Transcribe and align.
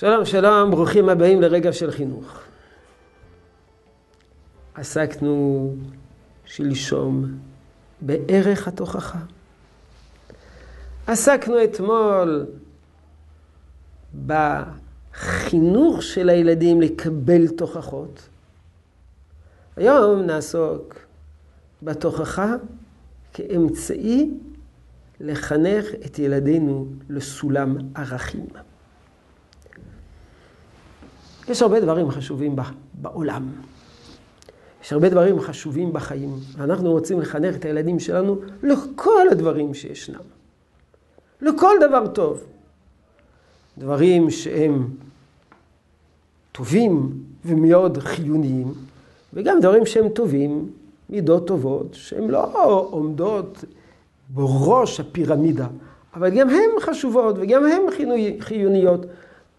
שלום, 0.00 0.24
שלום, 0.24 0.70
ברוכים 0.70 1.08
הבאים 1.08 1.42
לרגע 1.42 1.72
של 1.72 1.90
חינוך. 1.90 2.42
עסקנו 4.74 5.74
שלשום 6.44 7.24
בערך 8.00 8.68
התוכחה. 8.68 9.18
עסקנו 11.06 11.64
אתמול 11.64 12.46
בחינוך 14.26 16.02
של 16.02 16.28
הילדים 16.28 16.80
לקבל 16.80 17.48
תוכחות. 17.48 18.28
היום 19.76 20.20
נעסוק 20.20 20.94
בתוכחה 21.82 22.54
כאמצעי 23.32 24.30
לחנך 25.20 25.86
את 26.06 26.18
ילדינו 26.18 26.86
לסולם 27.08 27.76
ערכים. 27.94 28.46
יש 31.48 31.62
הרבה 31.62 31.80
דברים 31.80 32.10
חשובים 32.10 32.56
בעולם. 32.94 33.48
יש 34.84 34.92
הרבה 34.92 35.08
דברים 35.08 35.40
חשובים 35.40 35.92
בחיים, 35.92 36.36
ואנחנו 36.56 36.90
רוצים 36.90 37.20
לחנך 37.20 37.56
את 37.56 37.64
הילדים 37.64 38.00
שלנו 38.00 38.36
לכל 38.62 39.28
הדברים 39.30 39.74
שישנם. 39.74 40.20
לכל 41.40 41.76
דבר 41.80 42.06
טוב. 42.06 42.44
דברים 43.78 44.30
שהם 44.30 44.88
טובים 46.52 47.12
ומאוד 47.44 47.98
חיוניים, 47.98 48.74
וגם 49.34 49.60
דברים 49.60 49.86
שהם 49.86 50.08
טובים, 50.08 50.70
מידות 51.10 51.46
טובות, 51.46 51.86
שהן 51.92 52.28
לא 52.28 52.86
עומדות 52.90 53.64
בראש 54.28 55.00
הפירמידה, 55.00 55.66
אבל 56.14 56.30
גם 56.30 56.50
הן 56.50 56.80
חשובות 56.80 57.36
וגם 57.38 57.64
הן 57.64 57.82
חיוניות. 58.40 59.06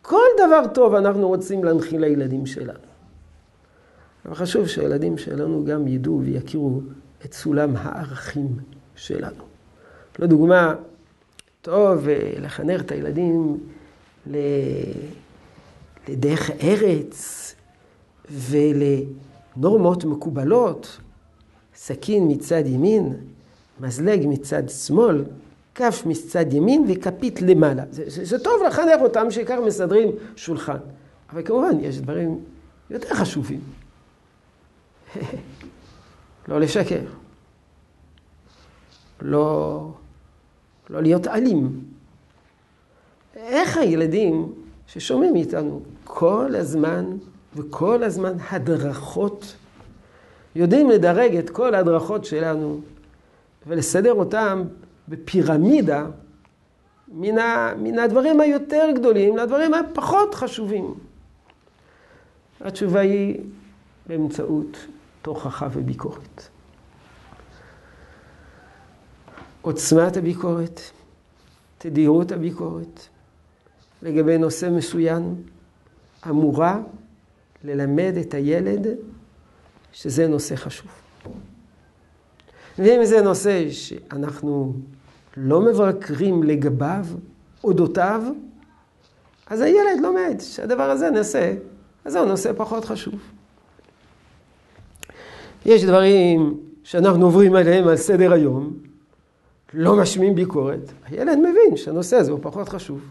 כל 0.02 0.28
דבר 0.38 0.68
טוב 0.74 0.96
אנחנו 0.96 1.28
רוצים 1.28 1.64
להנחיל 1.64 2.02
לילדים 2.02 2.46
שלנו. 2.46 2.80
אבל 4.26 4.36
חשוב 4.36 4.68
שהילדים 4.68 5.18
שלנו 5.18 5.66
גם 5.66 5.88
ידעו 5.88 6.22
ויכירו 6.24 6.82
את 7.26 7.34
סולם 7.34 7.74
הערכים 7.78 8.48
שלנו. 8.96 9.44
לדוגמה, 10.20 10.76
טוב 11.62 12.08
לחנך 12.42 12.82
את 12.82 12.92
הילדים 12.92 13.58
לדרך 16.08 16.52
ארץ 16.64 17.56
ולנורמות 18.32 20.06
מקובלות, 20.06 20.98
סכין 21.76 22.28
מצד 22.32 22.64
ימין, 22.66 23.14
מזלג 23.80 24.26
מצד 24.28 24.70
שמאל, 24.70 25.24
כף 25.82 26.04
מצד 26.06 26.54
ימין 26.54 26.86
וכפית 26.90 27.42
למעלה. 27.42 27.84
זה, 27.90 28.04
זה, 28.08 28.26
זה 28.26 28.40
טוב 28.40 28.64
לחנך 28.68 29.02
אותם 29.02 29.32
שכך 29.32 29.58
מסדרים 29.66 30.12
שולחן. 30.36 30.78
אבל 31.30 31.42
כמובן, 31.46 31.80
יש 31.80 32.00
דברים 32.00 32.40
יותר 32.90 33.16
חשובים. 33.16 33.60
לא 36.48 36.60
לשקר. 36.60 37.00
לא, 39.22 39.88
לא 40.90 41.02
להיות 41.02 41.28
אלים. 41.28 41.84
איך 43.36 43.78
הילדים 43.78 44.54
ששומעים 44.88 45.34
מאיתנו 45.34 45.82
כל 46.04 46.56
הזמן 46.56 47.06
וכל 47.56 48.04
הזמן 48.04 48.34
הדרכות, 48.50 49.56
יודעים 50.56 50.90
לדרג 50.90 51.36
את 51.36 51.50
כל 51.50 51.76
ההדרכות 51.76 52.26
שלנו 52.26 52.82
ולסדר 53.68 54.14
אותם 54.14 54.64
בפירמידה 55.12 56.06
מן, 57.08 57.38
ה, 57.38 57.74
מן 57.78 58.00
הדברים 58.00 58.42
היותר 58.42 58.88
גדולים 58.96 59.38
לדברים 59.38 59.74
הפחות 59.74 60.36
חשובים. 60.36 60.94
התשובה 62.62 63.00
היא 63.00 63.40
באמצעות 64.08 64.78
תוכחה 65.22 65.68
וביקורת. 65.72 66.44
עוצמת 69.62 70.18
הביקורת, 70.18 70.82
תדירות 71.78 72.32
הביקורת 72.32 73.08
לגבי 74.02 74.38
נושא 74.38 74.70
מסוים 74.70 75.36
אמורה 76.30 76.80
ללמד 77.64 78.14
את 78.22 78.34
הילד 78.34 78.88
שזה 79.94 80.28
נושא 80.28 80.56
חשוב. 80.56 80.92
ואם 82.80 83.06
זה 83.06 83.22
נושא 83.22 83.72
שאנחנו 83.72 84.74
לא 85.38 85.62
מבקרים 85.62 86.44
לגביו, 86.44 87.06
אודותיו, 87.64 88.24
אז 89.48 89.62
הילד 89.62 90.02
לומד 90.02 90.36
שהדבר 90.40 90.84
הזה 90.84 91.10
נושא, 91.10 91.54
אז 92.06 92.14
זהו 92.14 92.26
נושא 92.26 92.52
פחות 92.58 92.86
חשוב. 92.86 93.14
יש 95.66 95.84
דברים 95.84 96.58
שאנחנו 96.84 97.26
עוברים 97.26 97.56
עליהם 97.56 97.88
על 97.88 97.98
סדר 97.98 98.34
היום, 98.34 98.74
לא 99.74 99.96
משמיעים 99.96 100.36
ביקורת, 100.36 100.92
הילד 101.06 101.38
מבין 101.38 101.78
שהנושא 101.78 102.16
הזה 102.16 102.32
הוא 102.32 102.40
פחות 102.42 102.70
חשוב. 102.70 103.02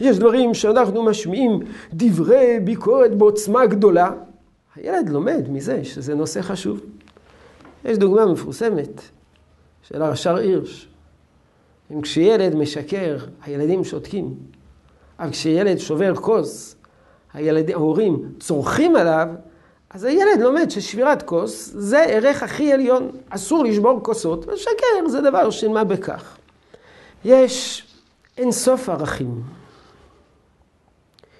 יש 0.00 0.18
דברים 0.18 0.54
שאנחנו 0.54 1.02
משמיעים 1.02 1.60
דברי 1.92 2.60
ביקורת 2.64 3.14
בעוצמה 3.14 3.66
גדולה, 3.66 4.10
הילד 4.76 5.08
לומד 5.08 5.48
מזה 5.48 5.84
שזה 5.84 6.14
נושא 6.14 6.42
חשוב. 6.42 6.80
יש 7.84 7.98
דוגמה 7.98 8.26
מפורסמת 8.26 9.02
של 9.82 10.02
הרש"ר 10.02 10.36
הירש. 10.36 10.91
אם 11.92 12.00
כשילד 12.00 12.54
משקר, 12.54 13.16
הילדים 13.44 13.84
שותקים. 13.84 14.34
אבל 15.18 15.30
כשילד 15.30 15.78
שובר 15.78 16.14
כוס, 16.14 16.76
הילד, 17.32 17.70
ההורים 17.70 18.32
צורכים 18.40 18.96
עליו, 18.96 19.28
אז 19.90 20.04
הילד 20.04 20.40
לומד 20.40 20.70
ששבירת 20.70 21.22
כוס 21.22 21.72
זה 21.74 22.02
ערך 22.02 22.42
הכי 22.42 22.72
עליון. 22.72 23.10
אסור 23.28 23.64
לשבור 23.64 24.00
כוסות, 24.02 24.48
ושקר 24.48 25.08
זה 25.08 25.20
דבר 25.20 25.50
של 25.50 25.68
מה 25.68 25.84
בכך. 25.84 26.36
יש 27.24 27.86
אין 28.36 28.52
סוף 28.52 28.88
ערכים. 28.88 29.42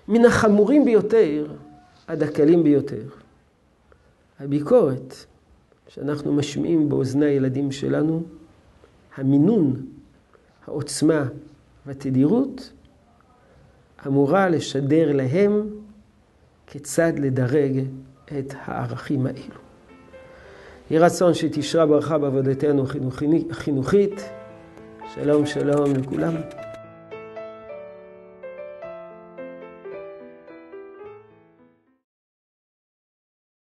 מן 0.08 0.24
החמורים 0.24 0.84
ביותר 0.84 1.46
עד 2.06 2.22
הקלים 2.22 2.64
ביותר. 2.64 3.02
הביקורת 4.40 5.14
שאנחנו 5.88 6.32
משמיעים 6.32 6.88
באוזני 6.88 7.26
הילדים 7.26 7.72
שלנו, 7.72 8.22
המינון, 9.16 9.86
העוצמה 10.66 11.24
והתדירות, 11.86 12.72
אמורה 14.06 14.48
לשדר 14.48 15.12
להם 15.12 15.68
כיצד 16.66 17.12
לדרג 17.18 17.84
את 18.38 18.54
הערכים 18.64 19.26
האלו. 19.26 19.60
יהי 20.90 20.98
רצון 20.98 21.34
שתשרה 21.34 21.86
ברכה 21.86 22.18
בעבודתנו 22.18 22.84
החינוכית. 23.50 24.30
שלום 25.14 25.46
שלום 25.46 25.92
לכולם. 25.92 26.34